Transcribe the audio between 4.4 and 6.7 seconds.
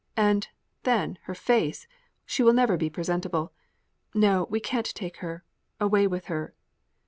we can't take her. Away with her!"